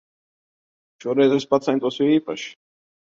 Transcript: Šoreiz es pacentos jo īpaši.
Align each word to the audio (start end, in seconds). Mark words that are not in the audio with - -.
Šoreiz 1.05 1.35
es 1.35 1.45
pacentos 1.51 1.99
jo 2.01 2.09
īpaši. 2.15 2.49